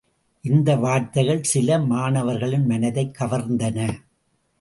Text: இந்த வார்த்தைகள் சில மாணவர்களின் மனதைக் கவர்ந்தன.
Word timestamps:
இந்த 0.41 0.75
வார்த்தைகள் 0.75 1.43
சில 1.43 1.79
மாணவர்களின் 1.79 2.65
மனதைக் 2.65 3.15
கவர்ந்தன. 3.19 3.79